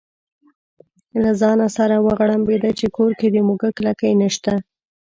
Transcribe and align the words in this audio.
له 1.21 1.31
ځانه 1.41 1.67
سره 1.77 1.95
وغړمبېده 2.05 2.71
چې 2.79 2.87
کور 2.97 3.11
کې 3.19 3.27
د 3.31 3.37
موږک 3.47 3.75
لکۍ 3.87 4.13
نشته. 4.21 4.53